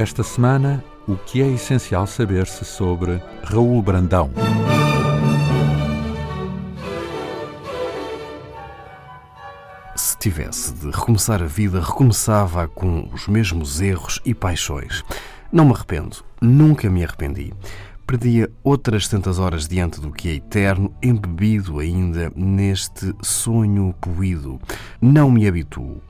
Esta 0.00 0.22
semana, 0.22 0.82
o 1.06 1.14
que 1.14 1.42
é 1.42 1.46
essencial 1.46 2.06
saber-se 2.06 2.64
sobre 2.64 3.22
Raul 3.44 3.82
Brandão. 3.82 4.30
Se 9.94 10.16
tivesse 10.16 10.72
de 10.72 10.86
recomeçar 10.86 11.42
a 11.42 11.46
vida, 11.46 11.82
recomeçava 11.82 12.66
com 12.66 13.10
os 13.12 13.28
mesmos 13.28 13.82
erros 13.82 14.18
e 14.24 14.32
paixões. 14.32 15.04
Não 15.52 15.66
me 15.66 15.74
arrependo, 15.74 16.24
nunca 16.40 16.88
me 16.88 17.04
arrependi. 17.04 17.52
Perdia 18.06 18.50
outras 18.64 19.06
tantas 19.06 19.38
horas 19.38 19.68
diante 19.68 20.00
do 20.00 20.10
que 20.10 20.30
é 20.30 20.34
eterno, 20.36 20.94
embebido 21.02 21.78
ainda 21.78 22.32
neste 22.34 23.14
sonho 23.20 23.94
poído. 24.00 24.58
Não 24.98 25.30
me 25.30 25.46
habituo. 25.46 26.00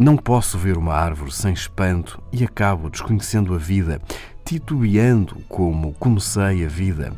Não 0.00 0.16
posso 0.16 0.56
ver 0.56 0.78
uma 0.78 0.94
árvore 0.94 1.30
sem 1.30 1.52
espanto 1.52 2.22
e 2.32 2.42
acabo 2.42 2.88
desconhecendo 2.88 3.54
a 3.54 3.58
vida, 3.58 4.00
titubeando 4.42 5.36
como 5.46 5.92
comecei 5.92 6.64
a 6.64 6.68
vida. 6.68 7.12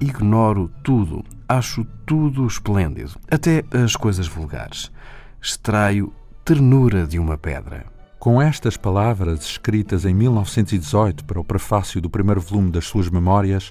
Ignoro 0.00 0.70
tudo, 0.82 1.22
acho 1.46 1.84
tudo 2.06 2.46
esplêndido, 2.46 3.12
até 3.30 3.62
as 3.70 3.94
coisas 3.94 4.26
vulgares. 4.26 4.90
Extraio 5.38 6.14
ternura 6.42 7.06
de 7.06 7.18
uma 7.18 7.36
pedra. 7.36 7.84
Com 8.18 8.40
estas 8.40 8.78
palavras, 8.78 9.44
escritas 9.44 10.06
em 10.06 10.14
1918 10.14 11.26
para 11.26 11.38
o 11.38 11.44
prefácio 11.44 12.00
do 12.00 12.08
primeiro 12.08 12.40
volume 12.40 12.70
das 12.70 12.86
suas 12.86 13.10
memórias, 13.10 13.70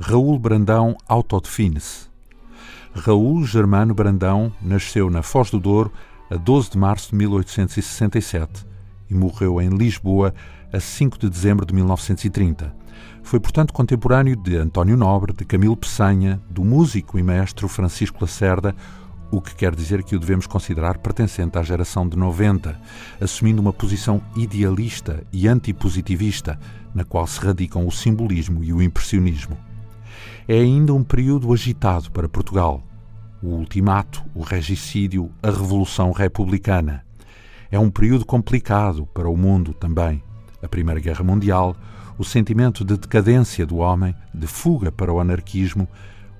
Raul 0.00 0.36
Brandão 0.36 0.96
autodefine-se. 1.06 2.08
Raul 2.92 3.46
Germano 3.46 3.94
Brandão 3.94 4.52
nasceu 4.60 5.08
na 5.08 5.22
Foz 5.22 5.48
do 5.48 5.60
Douro 5.60 5.92
a 6.30 6.36
12 6.36 6.70
de 6.70 6.78
março 6.78 7.10
de 7.10 7.16
1867 7.16 8.66
e 9.10 9.14
morreu 9.14 9.60
em 9.60 9.68
Lisboa 9.68 10.34
a 10.72 10.80
5 10.80 11.18
de 11.18 11.28
dezembro 11.28 11.64
de 11.64 11.74
1930. 11.74 12.74
Foi, 13.22 13.40
portanto, 13.40 13.72
contemporâneo 13.72 14.36
de 14.36 14.56
António 14.56 14.96
Nobre, 14.96 15.32
de 15.32 15.44
Camilo 15.44 15.76
Peçanha, 15.76 16.40
do 16.50 16.64
músico 16.64 17.18
e 17.18 17.22
mestre 17.22 17.66
Francisco 17.68 18.18
Lacerda, 18.20 18.74
o 19.30 19.40
que 19.40 19.54
quer 19.54 19.74
dizer 19.74 20.02
que 20.02 20.14
o 20.14 20.20
devemos 20.20 20.46
considerar 20.46 20.98
pertencente 20.98 21.58
à 21.58 21.62
geração 21.62 22.08
de 22.08 22.16
90, 22.16 22.78
assumindo 23.20 23.60
uma 23.60 23.72
posição 23.72 24.20
idealista 24.36 25.24
e 25.32 25.48
antipositivista, 25.48 26.58
na 26.94 27.04
qual 27.04 27.26
se 27.26 27.40
radicam 27.40 27.86
o 27.86 27.90
simbolismo 27.90 28.62
e 28.62 28.72
o 28.72 28.82
impressionismo. 28.82 29.56
É 30.46 30.58
ainda 30.58 30.92
um 30.92 31.02
período 31.02 31.52
agitado 31.52 32.10
para 32.10 32.28
Portugal. 32.28 32.82
O 33.44 33.56
ultimato, 33.56 34.24
o 34.34 34.40
regicídio, 34.40 35.30
a 35.42 35.48
revolução 35.50 36.12
republicana. 36.12 37.04
É 37.70 37.78
um 37.78 37.90
período 37.90 38.24
complicado 38.24 39.04
para 39.12 39.28
o 39.28 39.36
mundo 39.36 39.74
também. 39.74 40.22
A 40.62 40.66
Primeira 40.66 40.98
Guerra 40.98 41.22
Mundial, 41.22 41.76
o 42.16 42.24
sentimento 42.24 42.82
de 42.82 42.96
decadência 42.96 43.66
do 43.66 43.76
homem, 43.76 44.14
de 44.32 44.46
fuga 44.46 44.90
para 44.90 45.12
o 45.12 45.20
anarquismo, 45.20 45.86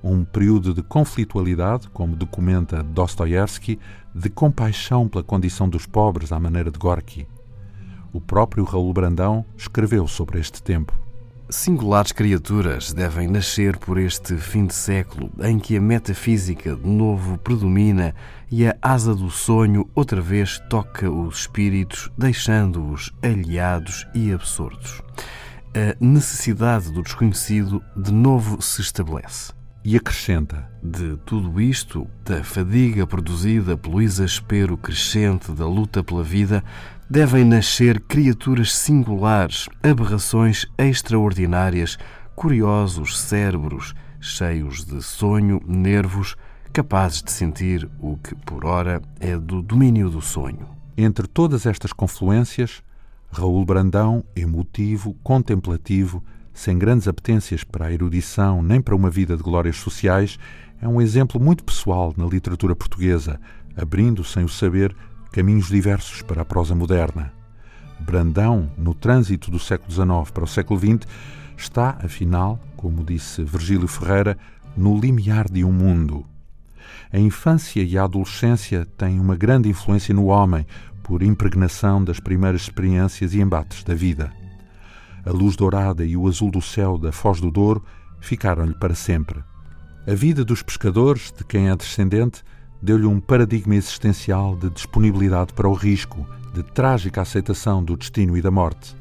um 0.03 0.25
período 0.25 0.73
de 0.73 0.83
conflitualidade, 0.83 1.91
como 1.91 2.17
documenta 2.17 2.83
Dostoiévski, 2.83 3.79
de 4.15 4.31
compaixão 4.31 5.07
pela 5.07 5.23
condição 5.23 5.69
dos 5.69 5.85
pobres 5.85 6.33
à 6.33 6.41
maneira 6.41 6.71
de 6.71 6.79
Gorky. 6.79 7.29
O 8.15 8.21
próprio 8.21 8.65
Raul 8.65 8.95
Brandão 8.95 9.45
escreveu 9.59 10.09
sobre 10.09 10.41
este 10.41 10.63
tempo. 10.63 11.04
Singulares 11.51 12.11
criaturas 12.11 12.95
devem 12.95 13.29
nascer 13.29 13.77
por 13.77 13.99
este 13.99 14.37
fim 14.39 14.67
de 14.67 14.75
século 14.75 15.31
em 15.41 15.59
que 15.59 15.77
a 15.77 15.81
metafísica 15.81 16.75
de 16.75 16.89
novo 16.89 17.37
predomina 17.37 18.15
e 18.51 18.67
a 18.67 18.75
asa 18.81 19.15
do 19.15 19.31
sonho 19.31 19.89
outra 19.95 20.23
vez 20.23 20.59
toca 20.71 21.11
os 21.11 21.41
espíritos, 21.41 22.11
deixando-os 22.17 23.13
aliados 23.23 24.07
e 24.15 24.33
absortos. 24.33 25.03
A 25.75 25.95
necessidade 26.03 26.91
do 26.91 27.03
desconhecido 27.03 27.83
de 27.95 28.11
novo 28.11 28.63
se 28.63 28.81
estabelece 28.81 29.53
e 29.85 29.97
acrescenta: 29.97 30.69
De 30.83 31.17
tudo 31.19 31.61
isto, 31.61 32.09
da 32.25 32.43
fadiga 32.43 33.07
produzida 33.07 33.77
pelo 33.77 34.01
exaspero 34.01 34.77
crescente 34.77 35.53
da 35.53 35.67
luta 35.67 36.03
pela 36.03 36.23
vida, 36.23 36.65
devem 37.09 37.45
nascer 37.45 38.01
criaturas 38.01 38.75
singulares, 38.75 39.69
aberrações 39.83 40.67
extraordinárias, 40.79 41.99
curiosos 42.35 43.21
cérebros, 43.21 43.95
cheios 44.21 44.85
de 44.85 45.03
sonho, 45.03 45.61
nervos, 45.67 46.35
capazes 46.73 47.23
de 47.23 47.31
sentir 47.31 47.89
o 48.01 48.17
que, 48.17 48.35
por 48.35 48.65
ora, 48.65 49.03
é 49.21 49.37
do 49.39 49.61
domínio 49.61 50.09
do 50.09 50.23
sonho. 50.23 50.69
Entre 50.97 51.27
todas 51.27 51.67
estas 51.67 51.93
confluências, 51.93 52.83
Raul 53.31 53.65
Brandão, 53.65 54.25
emotivo, 54.35 55.15
contemplativo, 55.23 56.25
sem 56.55 56.79
grandes 56.79 57.09
apetências 57.09 57.65
para 57.65 57.87
a 57.87 57.93
erudição 57.93 58.63
nem 58.63 58.81
para 58.81 58.95
uma 58.95 59.11
vida 59.11 59.37
de 59.37 59.43
glórias 59.43 59.77
sociais, 59.77 60.39
é 60.81 60.87
um 60.89 61.03
exemplo 61.03 61.41
muito 61.41 61.65
pessoal 61.65 62.15
na 62.17 62.25
literatura 62.25 62.77
portuguesa, 62.77 63.41
abrindo, 63.77 64.23
sem 64.23 64.45
o 64.45 64.49
saber, 64.49 64.95
caminhos 65.33 65.69
diversos 65.69 66.23
para 66.23 66.43
a 66.43 66.45
prosa 66.45 66.75
moderna. 66.75 67.33
Brandão, 67.99 68.71
no 68.79 68.95
trânsito 68.95 69.51
do 69.51 69.59
século 69.59 69.91
XIX 69.91 70.31
para 70.31 70.45
o 70.45 70.49
século 70.49 70.79
XX, 70.79 71.09
está, 71.57 71.99
afinal, 72.03 72.61
como 72.77 73.05
disse 73.05 73.43
Virgílio 73.43 73.89
Ferreira, 73.89 74.39
no 74.77 74.99
limiar 74.99 75.51
de 75.51 75.65
um 75.65 75.73
mundo. 75.73 76.25
A 77.13 77.19
infância 77.19 77.83
e 77.83 77.99
a 77.99 78.05
adolescência 78.05 78.87
têm 78.97 79.19
uma 79.19 79.37
grande 79.37 79.69
influência 79.69 80.15
no 80.15 80.27
homem, 80.27 80.67
por 81.03 81.23
impregnação 81.23 82.03
das 82.03 82.19
primeiras 82.19 82.63
experiências 82.63 83.35
e 83.35 83.41
embates 83.41 83.85
da 83.85 83.95
vida. 83.95 84.44
A 85.27 85.31
luz 85.31 85.57
dourada 85.57 86.05
e 86.05 86.17
o 86.17 86.29
azul 86.29 86.51
do 86.51 86.61
céu 86.61 86.99
da 86.99 87.11
Foz 87.11 87.41
do 87.41 87.51
Douro 87.51 87.83
ficaram-lhe 88.21 88.75
para 88.75 88.95
sempre. 88.95 89.43
A 90.07 90.15
vida 90.15 90.45
dos 90.45 90.63
pescadores, 90.63 91.33
de 91.33 91.43
quem 91.45 91.71
é 91.71 91.77
descendente, 91.77 92.43
deu-lhe 92.83 93.07
um 93.07 93.19
paradigma 93.19 93.75
existencial 93.75 94.55
de 94.55 94.69
disponibilidade 94.69 95.55
para 95.55 95.69
o 95.69 95.73
risco, 95.73 96.27
de 96.53 96.63
trágica 96.63 97.23
aceitação 97.23 97.83
do 97.83 97.97
destino 97.97 98.37
e 98.37 98.43
da 98.43 98.51
morte. 98.51 98.95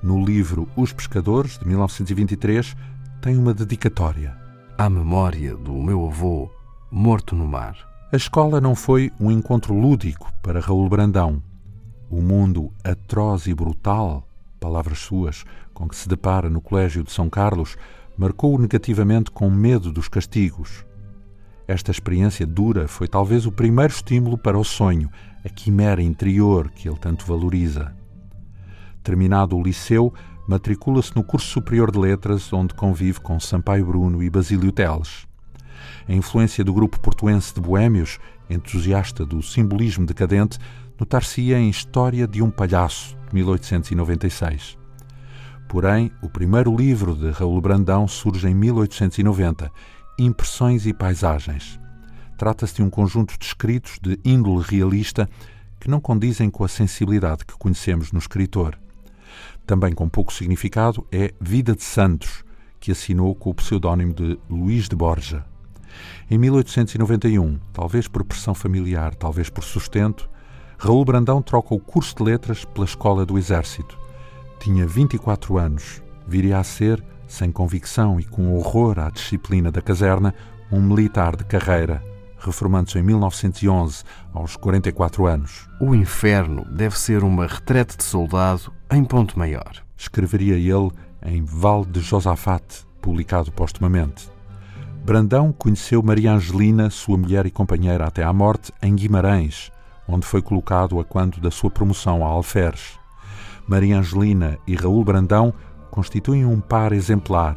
No 0.00 0.24
livro 0.24 0.68
Os 0.76 0.92
Pescadores, 0.92 1.58
de 1.58 1.66
1923, 1.66 2.76
tem 3.20 3.36
uma 3.36 3.52
dedicatória. 3.52 4.36
À 4.78 4.88
memória 4.88 5.56
do 5.56 5.72
meu 5.72 6.06
avô, 6.06 6.48
morto 6.88 7.34
no 7.34 7.48
mar. 7.48 7.76
A 8.12 8.16
escola 8.16 8.60
não 8.60 8.76
foi 8.76 9.10
um 9.18 9.28
encontro 9.28 9.74
lúdico 9.74 10.32
para 10.40 10.60
Raul 10.60 10.88
Brandão. 10.88 11.42
O 12.08 12.22
mundo 12.22 12.70
atroz 12.84 13.48
e 13.48 13.54
brutal 13.54 14.24
palavras 14.64 15.00
suas, 15.00 15.44
com 15.74 15.88
que 15.88 15.96
se 15.96 16.08
depara 16.08 16.48
no 16.48 16.60
Colégio 16.60 17.02
de 17.02 17.12
São 17.12 17.28
Carlos, 17.28 17.76
marcou-o 18.16 18.58
negativamente 18.58 19.30
com 19.30 19.50
medo 19.50 19.92
dos 19.92 20.08
castigos. 20.08 20.86
Esta 21.66 21.90
experiência 21.90 22.46
dura 22.46 22.86
foi 22.86 23.08
talvez 23.08 23.44
o 23.44 23.52
primeiro 23.52 23.92
estímulo 23.92 24.38
para 24.38 24.58
o 24.58 24.64
sonho, 24.64 25.10
a 25.44 25.48
quimera 25.48 26.02
interior 26.02 26.70
que 26.70 26.88
ele 26.88 26.98
tanto 26.98 27.26
valoriza. 27.26 27.94
Terminado 29.02 29.56
o 29.56 29.62
liceu, 29.62 30.12
matricula-se 30.46 31.14
no 31.16 31.24
curso 31.24 31.46
superior 31.46 31.90
de 31.90 31.98
letras, 31.98 32.52
onde 32.52 32.74
convive 32.74 33.20
com 33.20 33.40
Sampaio 33.40 33.86
Bruno 33.86 34.22
e 34.22 34.30
Basílio 34.30 34.72
Teles. 34.72 35.26
A 36.06 36.12
influência 36.12 36.62
do 36.62 36.72
grupo 36.72 37.00
portuense 37.00 37.54
de 37.54 37.60
boêmios, 37.60 38.18
entusiasta 38.48 39.24
do 39.24 39.42
simbolismo 39.42 40.06
decadente, 40.06 40.58
notar-se-ia 40.98 41.58
em 41.58 41.70
História 41.70 42.26
de 42.26 42.42
um 42.42 42.50
Palhaço, 42.50 43.16
1896. 43.32 44.83
Porém, 45.74 46.12
o 46.22 46.28
primeiro 46.28 46.72
livro 46.76 47.16
de 47.16 47.32
Raul 47.32 47.60
Brandão 47.60 48.06
surge 48.06 48.46
em 48.46 48.54
1890, 48.54 49.72
Impressões 50.16 50.86
e 50.86 50.94
Paisagens. 50.94 51.80
Trata-se 52.38 52.76
de 52.76 52.82
um 52.84 52.88
conjunto 52.88 53.36
de 53.36 53.44
escritos 53.44 53.98
de 54.00 54.16
índole 54.24 54.64
realista 54.64 55.28
que 55.80 55.90
não 55.90 56.00
condizem 56.00 56.48
com 56.48 56.62
a 56.62 56.68
sensibilidade 56.68 57.44
que 57.44 57.58
conhecemos 57.58 58.12
no 58.12 58.20
escritor. 58.20 58.78
Também 59.66 59.92
com 59.92 60.08
pouco 60.08 60.32
significado 60.32 61.04
é 61.10 61.34
Vida 61.40 61.74
de 61.74 61.82
Santos, 61.82 62.44
que 62.78 62.92
assinou 62.92 63.34
com 63.34 63.50
o 63.50 63.54
pseudónimo 63.54 64.14
de 64.14 64.38
Luís 64.48 64.88
de 64.88 64.94
Borja. 64.94 65.44
Em 66.30 66.38
1891, 66.38 67.58
talvez 67.72 68.06
por 68.06 68.22
pressão 68.22 68.54
familiar, 68.54 69.12
talvez 69.16 69.50
por 69.50 69.64
sustento, 69.64 70.30
Raul 70.78 71.04
Brandão 71.04 71.42
troca 71.42 71.74
o 71.74 71.80
curso 71.80 72.14
de 72.14 72.22
letras 72.22 72.64
pela 72.64 72.86
Escola 72.86 73.26
do 73.26 73.36
Exército. 73.36 74.03
Tinha 74.58 74.86
24 74.86 75.58
anos, 75.58 76.02
viria 76.26 76.58
a 76.58 76.64
ser, 76.64 77.04
sem 77.26 77.50
convicção 77.50 78.18
e 78.18 78.24
com 78.24 78.54
horror 78.54 78.98
à 78.98 79.10
disciplina 79.10 79.70
da 79.70 79.82
caserna, 79.82 80.34
um 80.70 80.80
militar 80.80 81.36
de 81.36 81.44
carreira, 81.44 82.02
reformando-se 82.38 82.98
em 82.98 83.02
1911, 83.02 84.04
aos 84.32 84.56
44 84.56 85.26
anos. 85.26 85.68
O 85.80 85.94
inferno 85.94 86.64
deve 86.64 86.98
ser 86.98 87.22
uma 87.22 87.46
retrete 87.46 87.96
de 87.96 88.04
soldado 88.04 88.72
em 88.90 89.04
ponto 89.04 89.38
maior. 89.38 89.82
Escreveria 89.96 90.54
ele 90.54 90.90
em 91.24 91.44
Val 91.44 91.84
de 91.84 92.00
Josafate, 92.00 92.86
publicado 93.00 93.50
postumamente. 93.52 94.30
Brandão 95.04 95.52
conheceu 95.52 96.02
Maria 96.02 96.32
Angelina, 96.32 96.88
sua 96.88 97.18
mulher 97.18 97.44
e 97.46 97.50
companheira 97.50 98.06
até 98.06 98.22
à 98.22 98.32
morte, 98.32 98.72
em 98.82 98.94
Guimarães, 98.94 99.70
onde 100.08 100.26
foi 100.26 100.40
colocado 100.40 100.98
a 100.98 101.04
quando 101.04 101.40
da 101.40 101.50
sua 101.50 101.70
promoção 101.70 102.24
a 102.24 102.28
alferes. 102.28 102.98
Maria 103.66 103.98
Angelina 103.98 104.58
e 104.66 104.74
Raul 104.74 105.04
Brandão 105.04 105.52
constituem 105.90 106.44
um 106.44 106.60
par 106.60 106.92
exemplar 106.92 107.56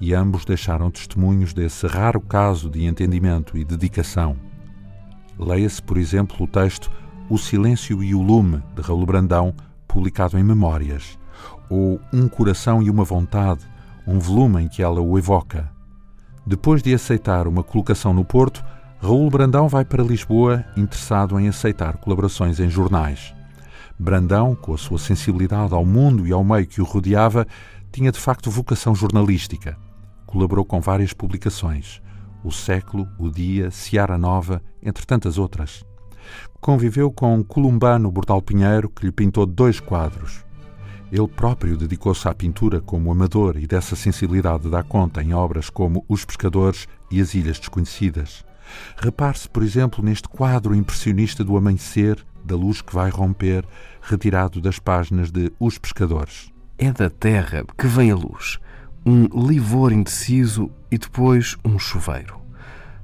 e 0.00 0.12
ambos 0.12 0.44
deixaram 0.44 0.90
testemunhos 0.90 1.52
desse 1.52 1.86
raro 1.86 2.20
caso 2.20 2.68
de 2.68 2.84
entendimento 2.84 3.56
e 3.56 3.64
dedicação. 3.64 4.36
Leia-se, 5.38 5.82
por 5.82 5.96
exemplo, 5.96 6.36
o 6.40 6.46
texto 6.46 6.90
O 7.28 7.38
Silêncio 7.38 8.02
e 8.02 8.14
o 8.14 8.22
Lume, 8.22 8.62
de 8.74 8.82
Raul 8.82 9.06
Brandão, 9.06 9.54
publicado 9.86 10.38
em 10.38 10.42
Memórias, 10.42 11.18
ou 11.70 12.00
Um 12.12 12.28
Coração 12.28 12.82
e 12.82 12.90
uma 12.90 13.04
Vontade, 13.04 13.64
um 14.06 14.18
volume 14.18 14.62
em 14.62 14.68
que 14.68 14.82
ela 14.82 15.00
o 15.00 15.18
evoca. 15.18 15.70
Depois 16.46 16.82
de 16.82 16.92
aceitar 16.92 17.46
uma 17.46 17.62
colocação 17.62 18.12
no 18.12 18.24
Porto, 18.24 18.62
Raul 19.00 19.30
Brandão 19.30 19.68
vai 19.68 19.84
para 19.84 20.02
Lisboa 20.02 20.64
interessado 20.76 21.38
em 21.38 21.48
aceitar 21.48 21.96
colaborações 21.96 22.60
em 22.60 22.68
jornais. 22.68 23.34
Brandão, 23.98 24.54
com 24.54 24.74
a 24.74 24.78
sua 24.78 24.98
sensibilidade 24.98 25.72
ao 25.72 25.84
mundo 25.84 26.26
e 26.26 26.32
ao 26.32 26.42
meio 26.42 26.66
que 26.66 26.80
o 26.80 26.84
rodeava, 26.84 27.46
tinha 27.92 28.10
de 28.10 28.18
facto 28.18 28.50
vocação 28.50 28.94
jornalística. 28.94 29.78
Colaborou 30.26 30.64
com 30.64 30.80
várias 30.80 31.12
publicações. 31.12 32.02
O 32.42 32.50
Século, 32.50 33.08
O 33.18 33.30
Dia, 33.30 33.70
Seara 33.70 34.18
Nova, 34.18 34.60
entre 34.82 35.06
tantas 35.06 35.38
outras. 35.38 35.84
Conviveu 36.60 37.10
com 37.10 37.44
Columbano 37.44 38.10
Bordal 38.10 38.42
Pinheiro, 38.42 38.88
que 38.88 39.06
lhe 39.06 39.12
pintou 39.12 39.46
dois 39.46 39.78
quadros. 39.78 40.44
Ele 41.12 41.28
próprio 41.28 41.76
dedicou-se 41.76 42.26
à 42.26 42.34
pintura 42.34 42.80
como 42.80 43.12
amador 43.12 43.56
e 43.56 43.66
dessa 43.66 43.94
sensibilidade 43.94 44.68
dá 44.68 44.82
conta 44.82 45.22
em 45.22 45.32
obras 45.32 45.70
como 45.70 46.04
Os 46.08 46.24
Pescadores 46.24 46.88
e 47.10 47.20
As 47.20 47.34
Ilhas 47.34 47.60
Desconhecidas. 47.60 48.44
Repare-se, 48.96 49.48
por 49.48 49.62
exemplo, 49.62 50.02
neste 50.02 50.28
quadro 50.28 50.74
impressionista 50.74 51.44
do 51.44 51.56
amanhecer, 51.56 52.24
da 52.44 52.54
luz 52.54 52.82
que 52.82 52.94
vai 52.94 53.10
romper, 53.10 53.64
retirado 54.02 54.60
das 54.60 54.78
páginas 54.78 55.30
de 55.30 55.52
Os 55.58 55.78
Pescadores. 55.78 56.52
É 56.78 56.92
da 56.92 57.08
terra 57.08 57.64
que 57.78 57.86
vem 57.86 58.10
a 58.10 58.14
luz, 58.14 58.58
um 59.06 59.24
livor 59.46 59.92
indeciso 59.92 60.70
e 60.90 60.98
depois 60.98 61.56
um 61.64 61.78
chuveiro. 61.78 62.40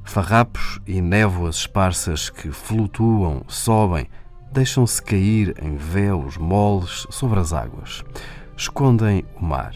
Farrapos 0.05 0.81
e 0.87 1.01
névoas 1.01 1.57
esparsas 1.57 2.31
que 2.31 2.51
flutuam, 2.51 3.45
sobem, 3.47 4.09
deixam-se 4.53 5.01
cair 5.01 5.55
em 5.63 5.77
véus 5.77 6.37
moles 6.37 7.07
sobre 7.11 7.39
as 7.39 7.53
águas. 7.53 8.03
Escondem 8.57 9.25
o 9.37 9.45
mar. 9.45 9.75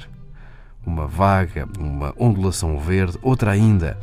Uma 0.85 1.07
vaga, 1.07 1.69
uma 1.79 2.13
ondulação 2.19 2.79
verde, 2.79 3.19
outra 3.23 3.53
ainda, 3.53 3.99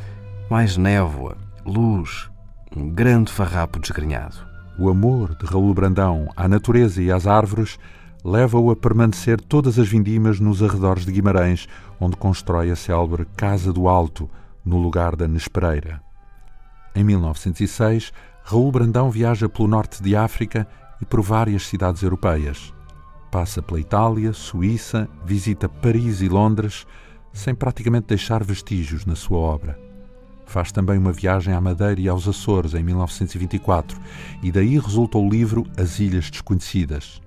mais 0.50 0.76
névoa, 0.76 1.36
luz, 1.64 2.30
um 2.74 2.88
grande 2.88 3.30
farrapo 3.30 3.78
desgrenhado. 3.78 4.51
O 4.82 4.90
amor 4.90 5.36
de 5.36 5.46
Raul 5.46 5.72
Brandão 5.72 6.28
à 6.34 6.48
natureza 6.48 7.00
e 7.00 7.12
às 7.12 7.24
árvores 7.24 7.78
leva-o 8.24 8.68
a 8.68 8.74
permanecer 8.74 9.40
todas 9.40 9.78
as 9.78 9.86
vindimas 9.86 10.40
nos 10.40 10.60
arredores 10.60 11.06
de 11.06 11.12
Guimarães, 11.12 11.68
onde 12.00 12.16
constrói 12.16 12.68
a 12.68 12.74
célebre 12.74 13.24
Casa 13.36 13.72
do 13.72 13.86
Alto, 13.86 14.28
no 14.64 14.78
lugar 14.78 15.14
da 15.14 15.28
Nespereira. 15.28 16.02
Em 16.96 17.04
1906, 17.04 18.12
Raul 18.42 18.72
Brandão 18.72 19.08
viaja 19.08 19.48
pelo 19.48 19.68
norte 19.68 20.02
de 20.02 20.16
África 20.16 20.66
e 21.00 21.04
por 21.04 21.22
várias 21.22 21.64
cidades 21.68 22.02
europeias. 22.02 22.74
Passa 23.30 23.62
pela 23.62 23.78
Itália, 23.78 24.32
Suíça, 24.32 25.08
visita 25.24 25.68
Paris 25.68 26.20
e 26.22 26.28
Londres, 26.28 26.88
sem 27.32 27.54
praticamente 27.54 28.08
deixar 28.08 28.42
vestígios 28.42 29.06
na 29.06 29.14
sua 29.14 29.38
obra. 29.38 29.91
Faz 30.46 30.70
também 30.70 30.98
uma 30.98 31.12
viagem 31.12 31.54
à 31.54 31.60
Madeira 31.60 32.00
e 32.00 32.08
aos 32.08 32.28
Açores 32.28 32.74
em 32.74 32.82
1924 32.82 33.98
e 34.42 34.52
daí 34.52 34.78
resulta 34.78 35.18
o 35.18 35.28
livro 35.28 35.66
As 35.76 35.98
Ilhas 35.98 36.30
Desconhecidas. 36.30 37.22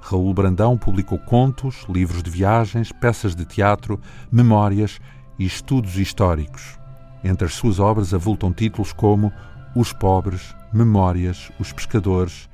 Raul 0.00 0.32
Brandão 0.32 0.76
publicou 0.78 1.18
contos, 1.18 1.84
livros 1.88 2.22
de 2.22 2.30
viagens, 2.30 2.90
peças 2.90 3.34
de 3.34 3.44
teatro, 3.44 4.00
memórias 4.32 4.98
e 5.38 5.44
estudos 5.44 5.96
históricos. 5.96 6.78
Entre 7.22 7.46
as 7.46 7.54
suas 7.54 7.78
obras 7.78 8.14
avultam 8.14 8.52
títulos 8.52 8.92
como 8.92 9.30
Os 9.76 9.92
Pobres, 9.92 10.54
Memórias, 10.72 11.52
Os 11.60 11.72
Pescadores 11.72 12.48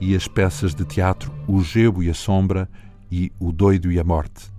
e 0.00 0.16
as 0.16 0.26
peças 0.26 0.74
de 0.74 0.84
teatro 0.84 1.32
O 1.46 1.62
Gebo 1.62 2.02
e 2.02 2.10
a 2.10 2.14
Sombra 2.14 2.68
e 3.10 3.32
O 3.38 3.52
Doido 3.52 3.90
e 3.92 4.00
a 4.00 4.04
Morte. 4.04 4.50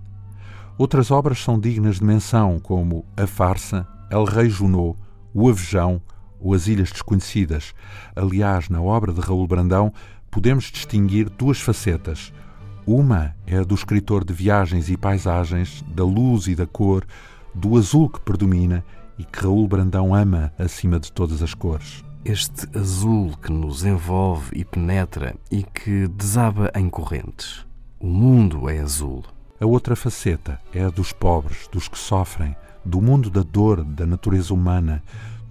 Outras 0.78 1.10
obras 1.10 1.38
são 1.38 1.60
dignas 1.60 1.98
de 1.98 2.04
menção, 2.04 2.58
como 2.58 3.04
A 3.16 3.26
Farsa, 3.26 3.86
El 4.12 4.26
Rei 4.26 4.50
Junot, 4.50 4.98
O 5.32 5.48
Avejão 5.48 6.02
ou 6.38 6.52
As 6.52 6.66
Ilhas 6.66 6.92
Desconhecidas. 6.92 7.72
Aliás, 8.14 8.68
na 8.68 8.82
obra 8.82 9.10
de 9.10 9.20
Raul 9.20 9.46
Brandão 9.46 9.90
podemos 10.30 10.64
distinguir 10.64 11.30
duas 11.30 11.58
facetas. 11.58 12.30
Uma 12.86 13.34
é 13.46 13.56
a 13.56 13.64
do 13.64 13.74
escritor 13.74 14.22
de 14.22 14.34
viagens 14.34 14.90
e 14.90 14.98
paisagens, 14.98 15.82
da 15.88 16.04
luz 16.04 16.46
e 16.46 16.54
da 16.54 16.66
cor, 16.66 17.06
do 17.54 17.78
azul 17.78 18.10
que 18.10 18.20
predomina 18.20 18.84
e 19.16 19.24
que 19.24 19.40
Raul 19.40 19.66
Brandão 19.66 20.14
ama 20.14 20.52
acima 20.58 21.00
de 21.00 21.10
todas 21.10 21.42
as 21.42 21.54
cores. 21.54 22.04
Este 22.22 22.68
azul 22.76 23.34
que 23.38 23.50
nos 23.50 23.82
envolve 23.82 24.50
e 24.52 24.62
penetra 24.62 25.34
e 25.50 25.62
que 25.62 26.06
desaba 26.08 26.70
em 26.74 26.90
correntes. 26.90 27.64
O 27.98 28.06
mundo 28.06 28.68
é 28.68 28.78
azul. 28.78 29.24
A 29.58 29.64
outra 29.64 29.96
faceta 29.96 30.60
é 30.74 30.84
a 30.84 30.90
dos 30.90 31.12
pobres, 31.12 31.66
dos 31.72 31.88
que 31.88 31.98
sofrem, 31.98 32.54
do 32.84 33.00
mundo 33.00 33.30
da 33.30 33.42
dor, 33.42 33.84
da 33.84 34.06
natureza 34.06 34.52
humana, 34.52 35.02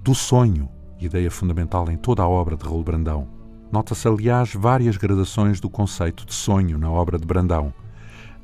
do 0.04 0.14
sonho, 0.14 0.70
ideia 1.00 1.32
fundamental 1.32 1.90
em 1.90 1.98
toda 1.98 2.24
a 2.24 2.28
obra 2.28 2.56
de 2.56 2.64
Raul 2.64 2.84
Brandão. 2.84 3.28
Nota-se, 3.72 4.08
aliás, 4.08 4.54
várias 4.54 4.98
gradações 4.98 5.60
do 5.60 5.70
conceito 5.70 6.26
de 6.26 6.34
sonho 6.34 6.78
na 6.78 6.90
obra 6.90 7.18
de 7.18 7.26
Brandão. 7.26 7.74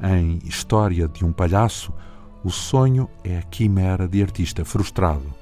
Em 0.02 0.40
História 0.46 1.08
de 1.08 1.26
um 1.26 1.34
Palhaço, 1.34 1.92
o 2.44 2.50
sonho 2.50 3.10
é 3.24 3.40
a 3.40 3.42
quimera 3.42 4.08
de 4.08 4.22
artista 4.22 4.64
frustrado. 4.64 5.34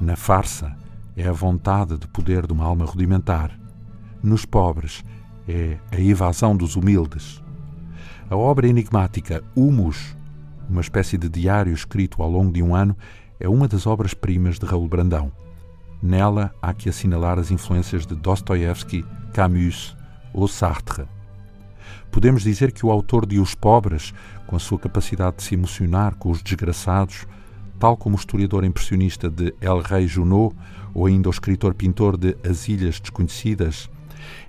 Na 0.00 0.16
farsa, 0.16 0.76
é 1.16 1.28
a 1.28 1.32
vontade 1.32 1.96
de 1.96 2.08
poder 2.08 2.46
de 2.46 2.52
uma 2.52 2.64
alma 2.64 2.84
rudimentar. 2.84 3.56
Nos 4.22 4.44
pobres, 4.44 5.04
é 5.46 5.78
a 5.92 6.00
evasão 6.00 6.56
dos 6.56 6.74
humildes. 6.74 7.42
A 8.28 8.36
obra 8.36 8.66
enigmática 8.66 9.44
Humus, 9.54 10.16
uma 10.70 10.80
espécie 10.80 11.18
de 11.18 11.28
diário 11.28 11.72
escrito 11.72 12.22
ao 12.22 12.30
longo 12.30 12.52
de 12.52 12.62
um 12.62 12.74
ano, 12.74 12.96
é 13.38 13.48
uma 13.48 13.66
das 13.66 13.86
obras-primas 13.86 14.58
de 14.58 14.66
Raul 14.66 14.88
Brandão. 14.88 15.32
Nela 16.02 16.54
há 16.62 16.72
que 16.72 16.88
assinalar 16.88 17.38
as 17.38 17.50
influências 17.50 18.06
de 18.06 18.14
Dostoiévski, 18.14 19.04
Camus 19.32 19.96
ou 20.32 20.46
Sartre. 20.46 21.04
Podemos 22.10 22.42
dizer 22.42 22.72
que 22.72 22.84
o 22.84 22.90
autor 22.90 23.26
de 23.26 23.38
Os 23.38 23.54
Pobres, 23.54 24.14
com 24.46 24.56
a 24.56 24.58
sua 24.58 24.78
capacidade 24.78 25.36
de 25.36 25.42
se 25.42 25.54
emocionar 25.54 26.14
com 26.14 26.30
os 26.30 26.42
desgraçados, 26.42 27.26
tal 27.78 27.96
como 27.96 28.16
o 28.16 28.18
historiador 28.18 28.64
impressionista 28.64 29.30
de 29.30 29.54
El 29.60 29.80
Rei 29.80 30.06
Junot 30.06 30.54
ou 30.92 31.06
ainda 31.06 31.28
o 31.28 31.32
escritor-pintor 31.32 32.16
de 32.16 32.36
As 32.44 32.68
Ilhas 32.68 33.00
Desconhecidas, 33.00 33.88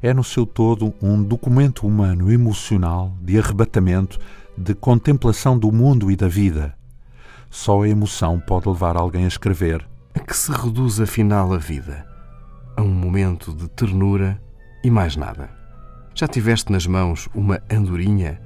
é 0.01 0.13
no 0.13 0.24
seu 0.24 0.45
todo 0.45 0.93
um 1.01 1.24
documento 1.24 1.88
humano 1.88 2.31
emocional 2.31 3.15
de 3.22 3.39
arrebatamento, 3.39 4.19
de 4.62 4.75
contemplação 4.75 5.58
do 5.58 5.72
mundo 5.72 6.12
e 6.12 6.15
da 6.15 6.27
vida. 6.27 6.75
Só 7.50 7.82
a 7.82 7.89
emoção 7.89 8.39
pode 8.39 8.70
levar 8.70 8.96
alguém 8.96 9.25
a 9.25 9.27
escrever. 9.27 9.86
A 10.13 10.20
que 10.20 10.36
se 10.36 10.51
reduz 10.51 11.01
afinal 11.01 11.51
a 11.53 11.58
vida? 11.58 12.06
A 12.77 12.82
um 12.82 12.94
momento 12.94 13.53
de 13.53 13.68
ternura 13.68 14.39
e 14.84 14.91
mais 14.91 15.15
nada. 15.15 15.50
Já 16.13 16.27
tiveste 16.27 16.72
nas 16.72 16.86
mãos 16.86 17.27
uma 17.34 17.60
andorinha? 17.70 18.39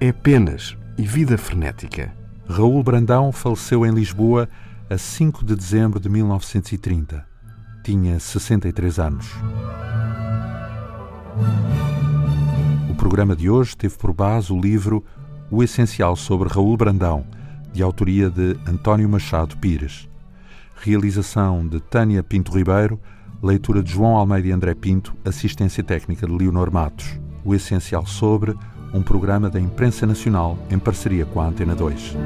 É 0.00 0.08
apenas 0.08 0.76
e 0.96 1.02
vida 1.02 1.36
frenética. 1.36 2.12
Raul 2.48 2.82
Brandão 2.82 3.30
faleceu 3.30 3.84
em 3.84 3.92
Lisboa 3.92 4.48
a 4.88 4.96
5 4.96 5.44
de 5.44 5.54
dezembro 5.54 6.00
de 6.00 6.08
1930. 6.08 7.26
Tinha 7.84 8.18
63 8.18 8.98
anos. 8.98 9.28
Programa 12.98 13.36
de 13.36 13.48
hoje 13.48 13.76
teve 13.76 13.96
por 13.96 14.12
base 14.12 14.52
o 14.52 14.60
livro 14.60 15.04
O 15.52 15.62
Essencial 15.62 16.16
sobre 16.16 16.48
Raul 16.48 16.76
Brandão, 16.76 17.24
de 17.72 17.80
autoria 17.80 18.28
de 18.28 18.58
António 18.66 19.08
Machado 19.08 19.56
Pires. 19.56 20.08
Realização 20.74 21.66
de 21.66 21.78
Tânia 21.78 22.24
Pinto 22.24 22.50
Ribeiro, 22.50 23.00
Leitura 23.40 23.84
de 23.84 23.92
João 23.92 24.16
Almeida 24.16 24.48
e 24.48 24.52
André 24.52 24.74
Pinto, 24.74 25.14
assistência 25.24 25.82
técnica 25.82 26.26
de 26.26 26.32
Leonor 26.36 26.72
Matos. 26.72 27.20
O 27.44 27.54
essencial 27.54 28.04
sobre 28.04 28.52
um 28.92 29.00
programa 29.00 29.48
da 29.48 29.60
Imprensa 29.60 30.04
Nacional 30.04 30.58
em 30.68 30.78
parceria 30.78 31.24
com 31.24 31.40
a 31.40 31.46
Antena 31.46 31.76
2. 31.76 32.16